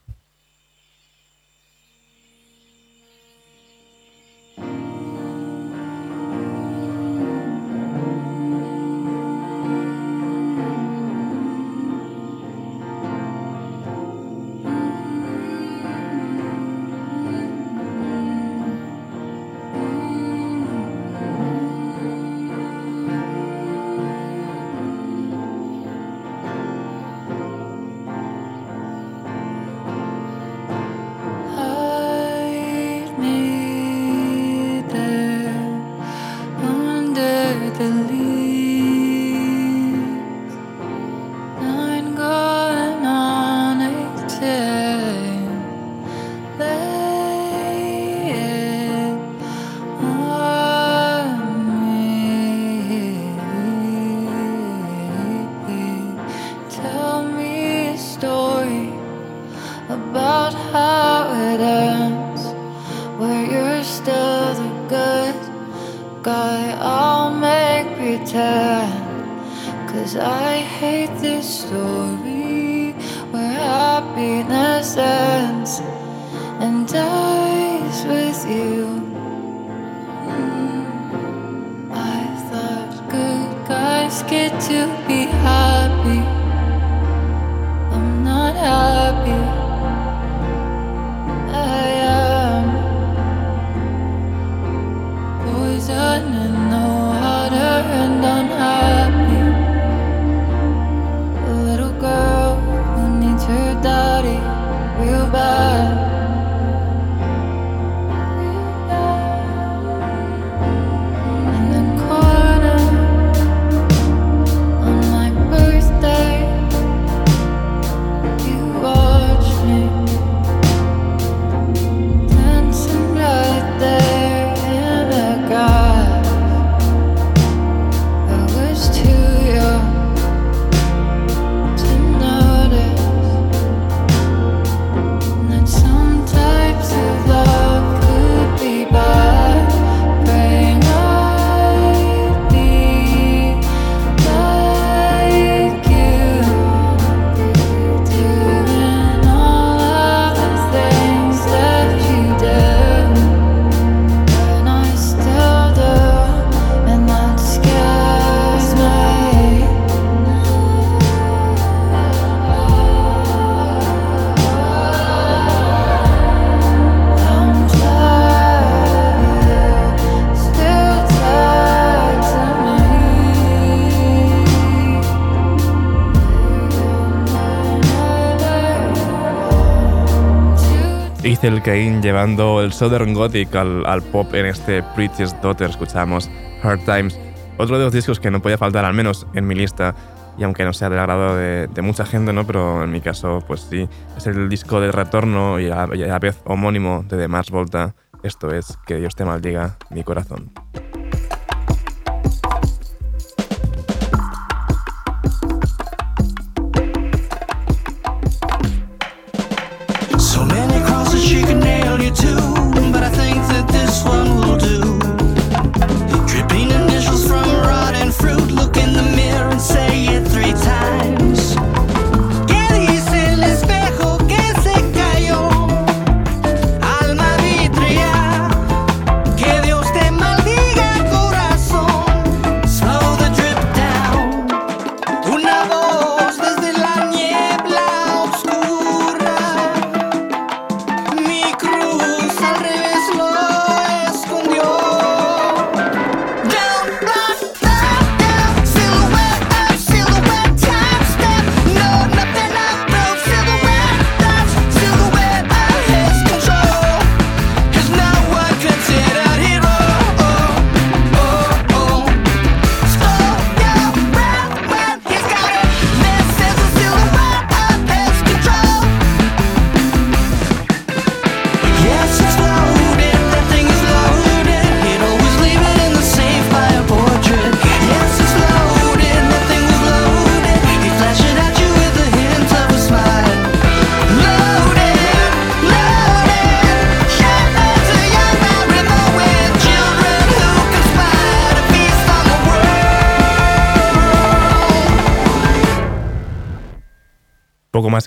Ethel 181.41 181.63
Cain 181.63 182.03
llevando 182.03 182.61
el 182.61 182.71
Southern 182.71 183.15
Gothic 183.15 183.55
al, 183.55 184.03
pop 184.11 184.31
en 184.35 184.45
este 184.45 184.83
Preacher's 184.93 185.35
Daughter. 185.41 185.71
Escuchamos 185.71 186.29
Hard 186.61 186.81
Times, 186.81 187.19
otro 187.57 187.79
de 187.79 187.85
los 187.85 187.91
discos 187.91 188.19
que 188.19 188.29
no 188.29 188.43
podía 188.43 188.59
faltar, 188.59 188.85
al 188.85 188.93
menos 188.93 189.25
en 189.33 189.47
mi 189.47 189.55
lista. 189.55 189.95
Y 190.37 190.43
aunque 190.43 190.63
no 190.65 190.71
sea 190.71 190.91
del 190.91 190.99
agrado 190.99 191.35
de, 191.35 191.67
mucha 191.81 192.05
gente, 192.05 192.31
¿no? 192.31 192.45
pero 192.45 192.83
en 192.83 192.91
mi 192.91 193.01
caso, 193.01 193.43
pues 193.47 193.61
sí, 193.61 193.89
es 194.15 194.27
el 194.27 194.49
disco 194.49 194.79
de 194.79 194.91
retorno 194.91 195.59
y 195.59 195.65
y 195.65 195.71
a 195.71 195.87
la 195.87 196.19
vez 196.19 196.39
homónimo 196.45 197.03
de 197.09 197.17
The 197.17 197.27
Mars 197.27 197.49
Volta. 197.49 197.95
Esto 198.21 198.53
es 198.53 198.77
Que 198.85 198.97
Dios 198.97 199.15
te 199.15 199.25
maldiga 199.25 199.77
mi 199.89 200.03
corazón. 200.03 200.51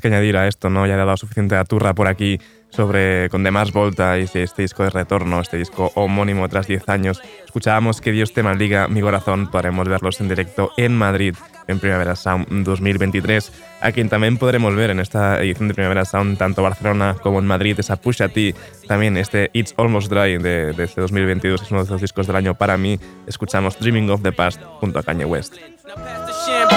Que 0.05 0.09
añadir 0.09 0.37
a 0.37 0.47
esto, 0.47 0.69
¿no? 0.69 0.87
Ya 0.87 0.95
he 0.95 0.97
dado 0.99 1.17
suficiente 1.17 1.57
aturra 1.57 1.95
por 1.95 2.09
aquí 2.09 2.39
sobre 2.69 3.31
con 3.31 3.43
Demás 3.43 3.73
Volta 3.73 4.19
y 4.19 4.25
este 4.25 4.63
disco 4.63 4.83
de 4.83 4.91
retorno, 4.91 5.41
este 5.41 5.57
disco 5.57 5.93
homónimo 5.95 6.47
tras 6.49 6.67
10 6.67 6.89
años. 6.91 7.23
Escuchábamos 7.45 8.03
Que 8.03 8.13
Dios 8.13 8.35
te 8.35 8.43
maldiga 8.43 8.87
mi 8.89 9.01
corazón, 9.01 9.51
podremos 9.51 9.89
verlos 9.89 10.21
en 10.21 10.29
directo 10.29 10.73
en 10.77 10.95
Madrid 10.95 11.35
en 11.69 11.81
Primavera 11.81 12.17
Sound 12.17 12.47
2023, 12.51 13.51
a 13.81 13.93
quien 13.93 14.11
también 14.11 14.37
podremos 14.37 14.75
ver 14.75 14.91
en 14.91 15.01
esta 15.01 15.41
edición 15.41 15.69
de 15.69 15.75
Primavera 15.75 16.05
Sound 16.05 16.37
tanto 16.37 16.63
Barcelona 16.63 17.17
como 17.23 17.39
en 17.39 17.47
Madrid, 17.47 17.81
esa 17.81 17.97
Pusha 17.97 18.29
T, 18.29 18.55
también 18.87 19.17
este 19.17 19.49
It's 19.55 19.73
Almost 19.79 20.11
Dry 20.11 20.37
de, 20.37 20.75
de 20.75 20.85
este 20.85 21.01
2022, 21.01 21.63
es 21.63 21.71
uno 21.71 21.81
de 21.81 21.87
esos 21.87 22.03
discos 22.03 22.27
del 22.27 22.37
año 22.37 22.55
para 22.55 22.77
mí. 22.77 23.01
Escuchamos 23.27 23.79
Dreaming 23.79 24.11
of 24.11 24.21
the 24.23 24.33
Past 24.33 24.61
junto 24.81 24.99
a 24.99 25.03
Kanye 25.03 25.25
West. 25.25 25.55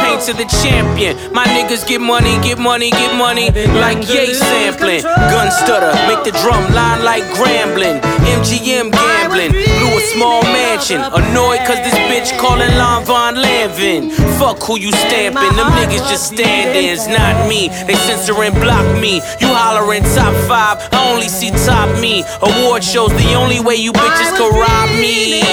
Now 0.08 0.16
pass 0.16 0.28
the 0.28 0.28
Champagne 0.28 0.28
to 0.28 0.34
the 0.34 0.48
champion. 0.62 1.34
My 1.34 1.46
niggas 1.46 1.88
get 1.88 2.02
money, 2.02 2.40
get 2.42 2.60
money, 2.60 2.92
get 2.92 3.16
money. 3.18 3.52
Like 3.80 4.08
Ye 4.08 4.34
sampling. 4.34 5.02
Gun 5.04 5.52
stutter, 5.52 5.94
make 6.08 6.24
the 6.24 6.32
drum 6.44 6.64
line 6.74 7.04
like 7.04 7.24
Grambling. 7.36 8.00
MGM 8.38 8.92
gambling. 8.92 9.52
Blew 9.52 9.98
a 9.98 10.02
small 10.14 10.42
mansion. 10.44 11.02
Annoyed 11.02 11.60
cause 11.68 11.82
this 11.84 11.98
bitch 12.10 12.38
calling 12.40 12.72
Lon 12.78 13.06
Von 13.06 13.36
Lanvin. 13.36 14.12
Fuck 14.40 14.64
who 14.64 14.80
you 14.80 14.92
stamping. 14.92 15.56
Them 15.56 15.72
niggas 15.78 16.08
just 16.10 16.34
stand 16.34 16.76
ins, 16.76 17.08
not 17.08 17.48
me. 17.50 17.70
They 17.88 17.96
censor 17.96 18.42
and 18.44 18.56
block 18.56 18.86
me. 19.02 19.22
You 19.40 19.48
hollering 19.48 20.04
top 20.16 20.34
five. 20.48 20.78
I 20.94 21.12
only 21.12 21.30
see 21.30 21.52
top 21.66 21.90
me. 22.00 22.24
Award 22.42 22.84
shows 22.84 23.12
the 23.12 23.34
only 23.36 23.60
way 23.60 23.76
you 23.76 23.92
bitches 23.94 24.32
can 24.38 24.52
rob 24.54 24.90
me. 25.00 25.44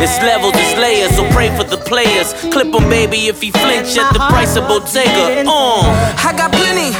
It's 0.00 0.16
levels, 0.22 0.54
it's 0.54 0.78
layers, 0.78 1.16
so 1.16 1.28
pray 1.32 1.50
for 1.56 1.64
the 1.64 1.76
players. 1.76 2.32
Clip 2.52 2.68
Clip 2.68 2.82
'em, 2.82 2.90
baby, 2.90 3.28
if 3.28 3.40
he 3.40 3.50
flinch 3.62 3.96
at 3.98 4.12
the 4.12 4.20
price 4.30 4.56
of 4.56 4.64
Bottega. 4.68 5.44
Uh, 5.46 5.82
I 6.28 6.32
got 6.36 6.52
plenty. 6.52 6.90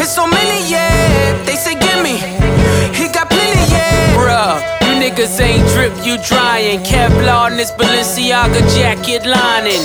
It's 0.00 0.14
so 0.14 0.26
many, 0.26 0.58
yeah. 0.70 1.44
They 1.44 1.56
say 1.56 1.74
gimme. 1.74 2.16
He 2.94 3.08
got 3.08 3.28
plenty, 3.30 3.64
yeah. 3.72 4.14
Bruh, 4.16 4.56
you 4.86 4.94
niggas 5.02 5.40
ain't 5.40 5.66
drip, 5.72 5.92
you 6.04 6.16
drying. 6.22 6.80
Kevlar 6.80 7.50
in 7.50 7.56
this 7.56 7.70
Balenciaga 7.72 8.62
jacket 8.74 9.26
lining. 9.26 9.82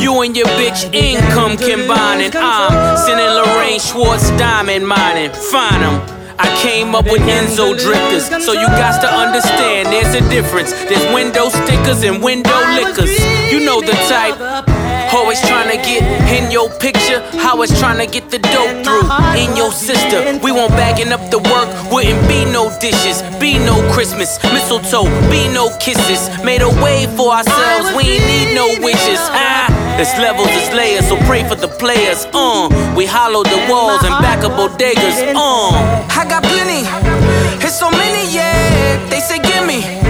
You 0.00 0.22
and 0.22 0.36
your 0.36 0.46
bitch 0.58 0.92
income 0.94 1.56
combining. 1.56 2.32
I'm 2.34 2.96
sending 2.96 3.26
Lorraine 3.26 3.80
Schwartz 3.80 4.30
diamond 4.38 4.86
mining. 4.86 5.30
Find 5.52 5.82
'em. 5.84 6.20
I 6.42 6.48
came 6.62 6.94
up 6.94 7.04
with 7.04 7.20
Enzo 7.20 7.76
drifters, 7.78 8.24
so 8.46 8.52
you 8.54 8.66
got 8.68 8.98
to 9.02 9.08
understand 9.12 9.92
there's 9.92 10.14
a 10.14 10.26
difference. 10.30 10.72
There's 10.72 11.04
window 11.12 11.50
stickers 11.50 12.02
and 12.02 12.22
window 12.22 12.58
liquors. 12.80 13.12
You 13.52 13.60
know 13.60 13.82
the 13.82 13.92
type. 14.08 14.79
Always 15.12 15.40
trying 15.42 15.68
to 15.70 15.76
get 15.76 16.02
in 16.30 16.50
your 16.50 16.70
picture, 16.78 17.20
it's 17.34 17.78
trying 17.78 17.98
to 17.98 18.06
get 18.06 18.30
the 18.30 18.38
dope 18.38 18.84
through. 18.84 19.04
In 19.34 19.56
your 19.56 19.72
sister, 19.72 20.38
we 20.38 20.52
won't 20.52 20.70
bagging 20.72 21.12
up 21.12 21.20
the 21.30 21.38
work, 21.38 21.68
wouldn't 21.90 22.22
be 22.28 22.44
no 22.46 22.70
dishes, 22.80 23.22
be 23.38 23.58
no 23.58 23.74
Christmas, 23.92 24.38
mistletoe, 24.44 25.10
be 25.28 25.48
no 25.52 25.68
kisses. 25.78 26.30
Made 26.44 26.62
a 26.62 26.70
way 26.82 27.06
for 27.16 27.32
ourselves, 27.32 27.90
we 27.96 28.16
ain't 28.16 28.26
need 28.26 28.54
no 28.54 28.66
wishes. 28.80 29.18
Ah, 29.34 29.66
it's 30.00 30.16
levels, 30.18 30.48
it's 30.50 30.72
layers, 30.72 31.08
so 31.08 31.16
pray 31.26 31.42
for 31.42 31.56
the 31.56 31.68
players. 31.68 32.26
Uh, 32.32 32.70
we 32.96 33.04
hollow 33.04 33.42
the 33.42 33.66
walls 33.68 34.02
and 34.04 34.14
back 34.22 34.44
up 34.44 34.52
bodegas. 34.52 35.34
Uh, 35.34 36.06
I 36.06 36.24
got 36.30 36.42
plenty, 36.44 36.86
it's 37.64 37.78
so 37.78 37.90
many, 37.90 38.30
yeah. 38.32 38.96
They 39.10 39.20
say 39.20 39.38
gimme, 39.42 39.82
he 39.82 40.09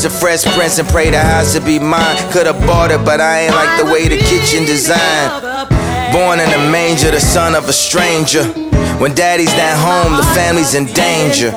the 0.00 0.08
Fresh 0.08 0.44
Prince 0.56 0.78
and 0.78 0.88
pray 0.88 1.10
the 1.10 1.18
house 1.18 1.52
to 1.52 1.60
be 1.60 1.78
mine. 1.78 2.16
Could've 2.32 2.58
bought 2.66 2.90
it, 2.90 3.04
but 3.04 3.20
I 3.20 3.44
ain't 3.44 3.54
like 3.54 3.84
the 3.84 3.92
way 3.92 4.08
the 4.08 4.16
kitchen 4.16 4.64
designed. 4.64 5.42
Born 6.12 6.40
in 6.40 6.48
a 6.48 6.70
manger, 6.70 7.10
the 7.10 7.20
son 7.20 7.54
of 7.54 7.68
a 7.68 7.72
stranger. 7.72 8.44
When 8.98 9.14
daddy's 9.14 9.52
not 9.54 9.76
home, 9.76 10.16
the 10.16 10.24
family's 10.34 10.74
in 10.74 10.86
danger. 10.94 11.52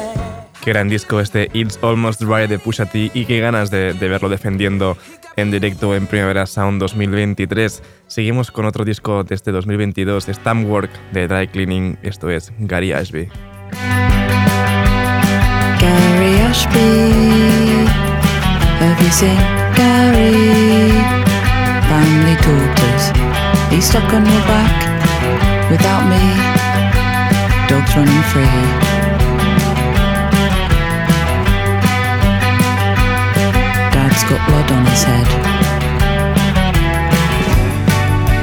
Qué 0.62 0.72
gran 0.72 0.90
disco 0.90 1.20
este 1.20 1.50
It's 1.54 1.80
Almost 1.82 2.22
Dry 2.22 2.48
de 2.48 2.60
Pusha 2.60 2.86
T 2.86 3.12
y 3.14 3.26
qué 3.26 3.40
ganas 3.40 3.70
de, 3.70 3.94
de 3.94 4.08
verlo 4.10 4.28
defendiendo 4.28 4.98
en 5.38 5.52
directo 5.52 5.96
en 5.96 6.08
Primavera 6.08 6.46
Sound 6.46 6.82
2023. 6.82 7.84
Seguimos 8.08 8.52
con 8.52 8.66
otro 8.66 8.84
disco 8.84 9.24
de 9.24 9.36
este 9.36 9.52
2022, 9.52 10.26
Stamp 10.28 10.68
Work 10.68 10.90
de 11.14 11.28
Dry 11.28 11.48
Cleaning, 11.48 11.98
esto 12.02 12.30
es 12.30 12.52
Gary 12.60 12.92
Ashby. 12.92 13.30
Gary 15.80 16.40
Ashby. 16.50 17.65
Have 18.82 19.02
you 19.02 19.12
seen 19.12 19.40
Gary? 19.76 20.92
Family 21.90 22.36
daughters. 22.44 23.04
He's 23.72 23.86
stuck 23.88 24.12
on 24.14 24.26
your 24.26 24.44
back 24.52 24.76
without 25.72 26.04
me. 26.12 26.22
Dogs 27.70 27.96
running 27.96 28.24
free. 28.32 28.96
Dad's 33.94 34.24
got 34.30 34.42
blood 34.48 34.72
on 34.72 34.86
his 34.92 35.04
head. 35.04 35.28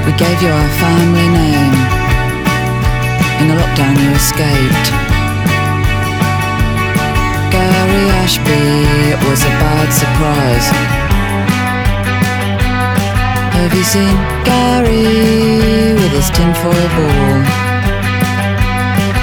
We 0.05 0.11
gave 0.17 0.41
you 0.41 0.49
our 0.49 0.69
family 0.81 1.27
name. 1.39 1.75
In 3.41 3.47
the 3.49 3.55
lockdown, 3.61 3.95
you 4.03 4.11
escaped. 4.11 4.87
Gary 7.51 8.12
It 8.25 8.29
was 9.27 9.41
a 9.43 9.53
bad 9.59 9.91
surprise. 9.91 10.67
Have 13.51 13.73
you 13.73 13.83
seen 13.83 14.15
Gary 14.45 15.93
with 15.93 16.11
his 16.13 16.29
tinfoil 16.29 16.87
ball? 16.95 17.43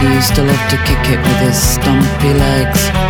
He 0.00 0.14
used 0.14 0.34
to 0.34 0.42
love 0.42 0.68
to 0.68 0.76
kick 0.84 1.12
it 1.12 1.18
with 1.18 1.40
his 1.40 1.56
stumpy 1.56 2.34
legs. 2.34 3.09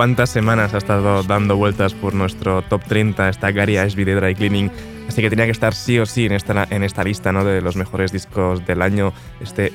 Cuántas 0.00 0.30
semanas 0.30 0.72
ha 0.72 0.78
estado 0.78 1.22
dando 1.24 1.58
vueltas 1.58 1.92
por 1.92 2.14
nuestro 2.14 2.62
top 2.62 2.82
30 2.84 3.28
esta 3.28 3.50
Gary 3.50 3.76
Ashby 3.76 4.04
de 4.04 4.14
Dry 4.14 4.34
Cleaning, 4.34 4.72
así 5.06 5.20
que 5.20 5.28
tenía 5.28 5.44
que 5.44 5.50
estar 5.50 5.74
sí 5.74 5.98
o 5.98 6.06
sí 6.06 6.24
en 6.24 6.32
esta, 6.32 6.66
en 6.70 6.84
esta 6.84 7.04
lista 7.04 7.32
¿no? 7.32 7.44
de 7.44 7.60
los 7.60 7.76
mejores 7.76 8.10
discos 8.10 8.64
del 8.64 8.80
año, 8.80 9.12
este 9.42 9.70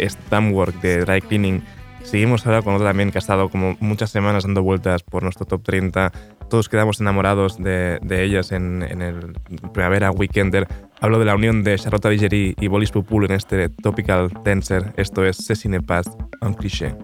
Work 0.51 0.81
de 0.81 1.05
Dry 1.05 1.21
Cleaning. 1.21 1.63
Seguimos 2.01 2.43
ahora 2.47 2.63
con 2.63 2.73
otra 2.73 2.87
también 2.87 3.11
que 3.11 3.19
ha 3.19 3.21
estado 3.21 3.49
como 3.49 3.77
muchas 3.79 4.09
semanas 4.09 4.45
dando 4.45 4.63
vueltas 4.63 5.03
por 5.03 5.21
nuestro 5.21 5.45
top 5.45 5.61
30. 5.61 6.11
Todos 6.49 6.69
quedamos 6.69 6.99
enamorados 6.99 7.59
de, 7.59 7.99
de 8.01 8.23
ellas 8.23 8.51
en, 8.51 8.81
en, 8.81 9.03
el 9.03 9.33
Primavera 9.73 10.09
Weekender. 10.09 10.67
Hablo 11.01 11.19
de 11.19 11.25
la 11.25 11.35
unión 11.35 11.61
de 11.61 11.77
Charlotte 11.77 12.09
Vigeri 12.09 12.55
y 12.59 12.67
Bolis 12.67 12.89
Pupul 12.89 13.25
en 13.25 13.33
este 13.33 13.69
Topical 13.69 14.31
Dancer. 14.43 14.91
Esto 14.97 15.23
es 15.23 15.37
Cecine 15.45 15.83
Paz, 15.83 16.07
un 16.41 16.55
cliché. 16.55 16.95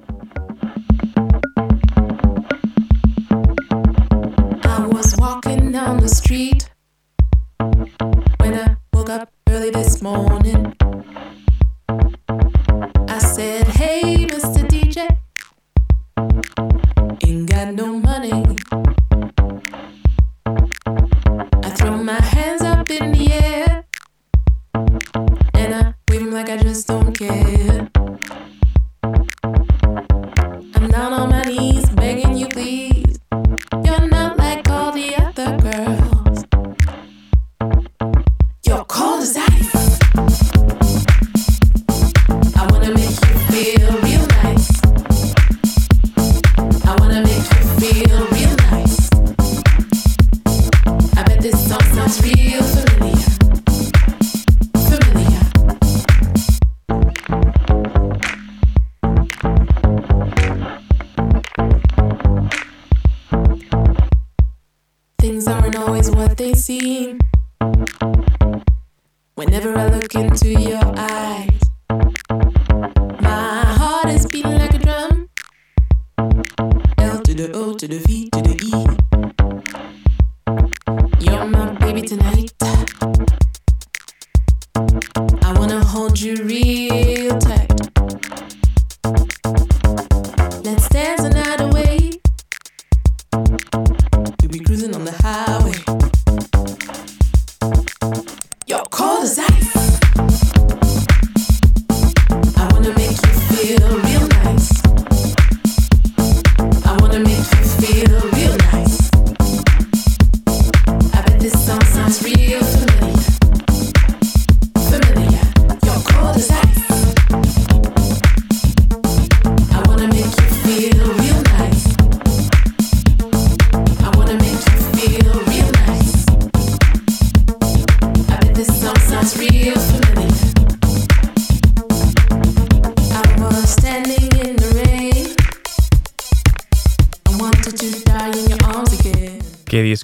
Street 6.12 6.70
when 8.39 8.53
I 8.53 8.76
woke 8.93 9.09
up 9.09 9.32
early 9.49 9.70
this 9.70 10.01
morning. 10.01 10.70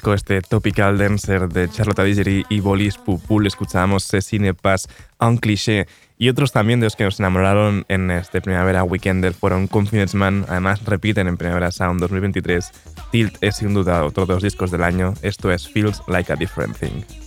disco 0.08 0.14
este 0.14 0.42
Topical 0.42 0.98
Dancer 0.98 1.50
de 1.50 1.70
Charlotte 1.70 2.04
Digeri 2.04 2.46
y 2.50 2.62
Bolis 2.62 2.98
Pupul 2.98 3.46
escuchábamos 3.46 4.06
Cecine 4.08 4.54
Pass, 4.54 4.88
Un 5.20 5.38
Cliché 5.38 5.88
y 6.18 6.30
otros 6.30 6.52
también 6.52 6.80
de 6.80 6.86
los 6.86 6.96
que 6.96 7.04
nos 7.04 7.20
enamoraron 7.20 7.86
en 7.90 8.12
este 8.12 8.42
Primavera 8.42 8.84
Weekender 8.84 9.34
fueron 9.34 9.68
Confidence 9.68 10.16
Man, 10.16 10.46
además 10.48 10.84
repiten 10.86 11.28
en 11.28 11.36
Primavera 11.36 11.72
Sound 11.72 12.00
2023. 12.00 12.72
Tilt 13.12 13.38
es 13.42 13.58
sin 13.58 13.74
duda 13.74 14.06
otro 14.06 14.26
de 14.26 14.34
los 14.36 14.44
discos 14.44 14.72
del 14.72 14.84
año, 14.84 15.14
esto 15.24 15.52
es 15.52 15.68
Feels 15.68 16.02
Like 16.08 16.32
a 16.32 16.36
Different 16.36 16.78
Thing. 16.78 17.27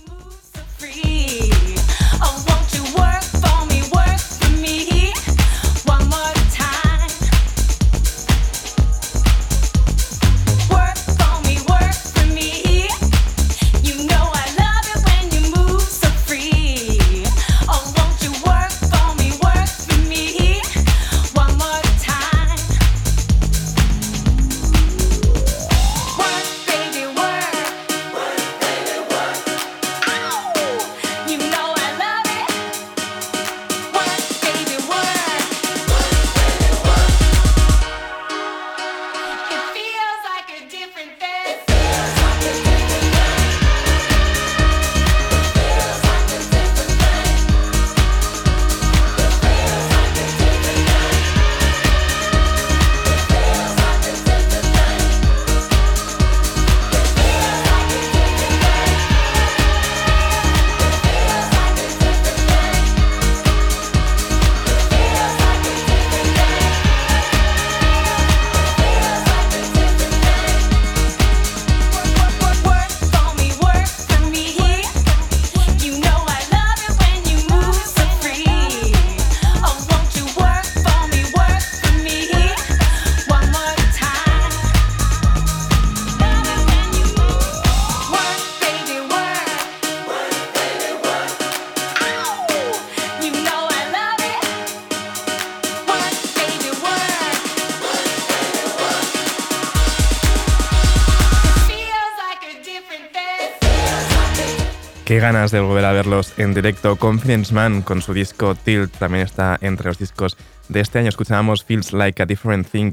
ganas 105.33 105.51
de 105.51 105.61
volver 105.61 105.85
a 105.85 105.93
verlos 105.93 106.33
en 106.35 106.53
directo. 106.53 106.97
Confidence 106.97 107.53
Man 107.53 107.83
con 107.83 108.01
su 108.01 108.13
disco 108.13 108.53
Tilt 108.53 108.91
también 108.97 109.23
está 109.23 109.57
entre 109.61 109.87
los 109.87 109.97
discos 109.97 110.35
de 110.67 110.81
este 110.81 110.99
año. 110.99 111.07
Escuchábamos 111.07 111.63
Feels 111.63 111.93
Like 111.93 112.21
a 112.21 112.25
Different 112.25 112.67
Thing. 112.67 112.91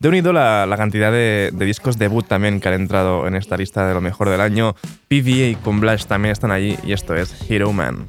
Te 0.00 0.06
he 0.06 0.08
unido 0.08 0.32
la, 0.32 0.66
la 0.66 0.76
cantidad 0.76 1.10
de, 1.10 1.50
discos 1.58 1.98
debut 1.98 2.24
también 2.28 2.60
que 2.60 2.68
han 2.68 2.74
entrado 2.74 3.26
en 3.26 3.34
esta 3.34 3.56
lista 3.56 3.88
de 3.88 3.94
lo 3.94 4.00
mejor 4.00 4.28
del 4.28 4.40
año. 4.40 4.76
PVA 5.08 5.60
con 5.64 5.80
Blash 5.80 6.04
también 6.04 6.30
están 6.30 6.52
allí 6.52 6.78
y 6.84 6.92
esto 6.92 7.16
es 7.16 7.34
Hero 7.50 7.72
Man. 7.72 8.06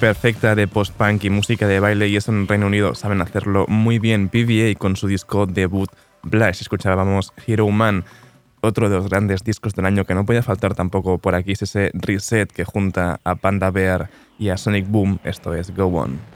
Perfecta 0.00 0.54
de 0.54 0.68
post-punk 0.68 1.24
y 1.24 1.30
música 1.30 1.66
de 1.66 1.80
baile 1.80 2.08
y 2.08 2.16
eso 2.16 2.30
en 2.30 2.46
Reino 2.46 2.66
Unido 2.66 2.94
saben 2.94 3.22
hacerlo 3.22 3.64
muy 3.66 3.98
bien 3.98 4.28
PVA 4.28 4.78
con 4.78 4.94
su 4.94 5.06
disco 5.06 5.46
debut 5.46 5.90
Blush. 6.22 6.60
Escuchábamos 6.60 7.32
Hero 7.46 7.68
Man, 7.70 8.04
otro 8.60 8.90
de 8.90 8.96
los 8.96 9.08
grandes 9.08 9.42
discos 9.42 9.74
del 9.74 9.86
año 9.86 10.04
que 10.04 10.14
no 10.14 10.26
podía 10.26 10.42
faltar 10.42 10.74
tampoco 10.74 11.16
por 11.16 11.34
aquí 11.34 11.52
es 11.52 11.62
ese 11.62 11.90
reset 11.94 12.52
que 12.52 12.64
junta 12.64 13.20
a 13.24 13.36
Panda 13.36 13.70
Bear 13.70 14.10
y 14.38 14.50
a 14.50 14.58
Sonic 14.58 14.86
Boom, 14.86 15.18
esto 15.24 15.54
es 15.54 15.74
Go 15.74 15.86
On. 15.86 16.35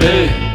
Ei. 0.00 0.49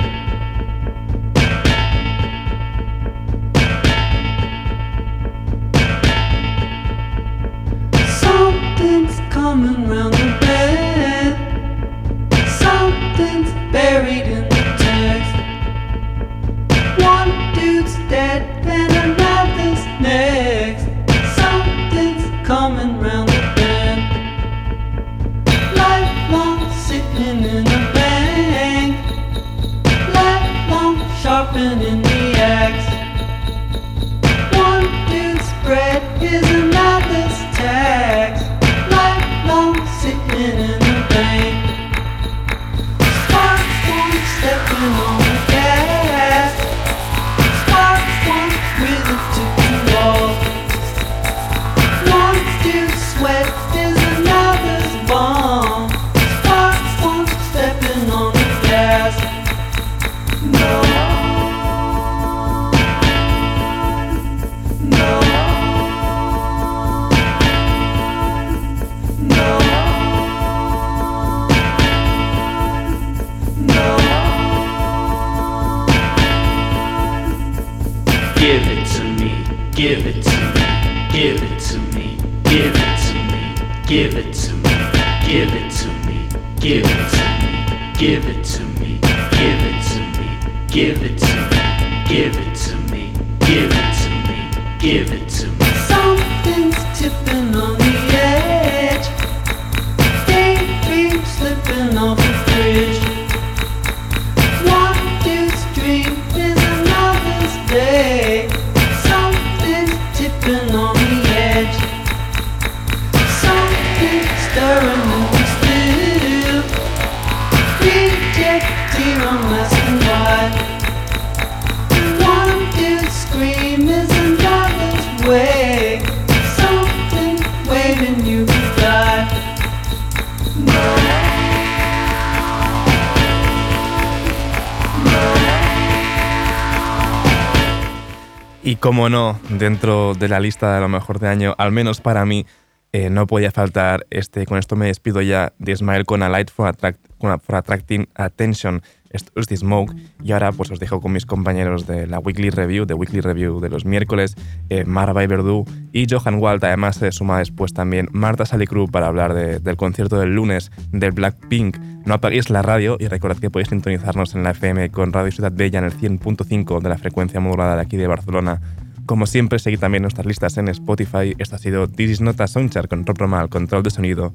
Y 138.65 138.77
como 138.77 139.09
no, 139.09 139.39
dentro 139.49 140.15
de 140.15 140.27
la 140.27 140.39
lista 140.39 140.73
de 140.73 140.81
lo 140.81 140.89
mejor 140.89 141.19
de 141.19 141.27
año, 141.27 141.53
al 141.59 141.71
menos 141.71 142.01
para 142.01 142.25
mí, 142.25 142.47
eh, 142.93 143.11
no 143.11 143.27
podía 143.27 143.51
faltar 143.51 144.07
este, 144.09 144.47
con 144.47 144.57
esto 144.57 144.75
me 144.75 144.87
despido 144.87 145.21
ya, 145.21 145.53
de 145.59 145.75
Smile 145.75 146.03
con 146.03 146.23
A 146.23 146.29
Light 146.29 146.49
for, 146.49 146.67
Attract- 146.73 146.97
for 147.41 147.55
Attracting 147.55 148.09
Attention. 148.15 148.81
The 149.23 149.57
Smoke. 149.57 149.93
Y 150.23 150.31
ahora 150.31 150.51
pues 150.51 150.71
os 150.71 150.79
dejo 150.79 150.99
con 151.01 151.11
mis 151.13 151.25
compañeros 151.25 151.87
de 151.87 152.07
la 152.07 152.19
Weekly 152.19 152.49
Review, 152.49 152.85
de 152.85 152.93
Weekly 152.93 153.21
Review 153.21 153.59
de 153.59 153.69
los 153.69 153.85
miércoles, 153.85 154.35
eh, 154.69 154.83
Marva 154.85 155.23
y 155.23 155.27
Verdú 155.27 155.65
y 155.91 156.05
Johan 156.09 156.35
Walt. 156.41 156.63
Además 156.63 156.97
se 156.97 157.11
suma 157.11 157.39
después 157.39 157.73
también 157.73 158.09
Marta 158.11 158.45
Salicru 158.45 158.87
para 158.87 159.07
hablar 159.07 159.33
de- 159.33 159.59
del 159.59 159.77
concierto 159.77 160.19
del 160.19 160.35
lunes 160.35 160.71
del 160.91 161.11
Blackpink. 161.11 161.77
No 162.05 162.13
apaguéis 162.15 162.49
la 162.49 162.61
radio 162.61 162.97
y 162.99 163.07
recordad 163.07 163.37
que 163.37 163.49
podéis 163.49 163.69
sintonizarnos 163.69 164.35
en 164.35 164.43
la 164.43 164.51
FM 164.51 164.89
con 164.91 165.11
Radio 165.13 165.31
Ciudad 165.31 165.51
Bella 165.53 165.79
en 165.79 165.85
el 165.85 165.93
100.5 165.93 166.79
de 166.81 166.89
la 166.89 166.97
frecuencia 166.97 167.39
modulada 167.39 167.75
de 167.75 167.81
aquí 167.81 167.97
de 167.97 168.07
Barcelona. 168.07 168.61
Como 169.05 169.27
siempre, 169.27 169.59
seguid 169.59 169.79
también 169.79 170.01
nuestras 170.01 170.25
listas 170.25 170.57
en 170.57 170.67
Spotify. 170.67 171.35
Esto 171.37 171.55
ha 171.57 171.59
sido 171.59 171.87
This 171.87 172.09
is 172.09 172.21
Not 172.21 172.41
a 172.41 172.47
Soundchart 172.47 172.89
con 172.89 173.05
Rob 173.05 173.17
Roma 173.19 173.39
al 173.39 173.49
control 173.49 173.83
de 173.83 173.91
sonido. 173.91 174.33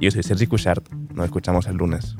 Yo 0.00 0.10
soy 0.10 0.22
Sergi 0.22 0.46
Cushart. 0.46 0.86
Nos 1.14 1.26
escuchamos 1.26 1.66
el 1.66 1.76
lunes. 1.76 2.16